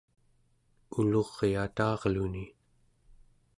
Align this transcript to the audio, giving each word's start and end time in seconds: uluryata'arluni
uluryata'arluni 0.99 2.45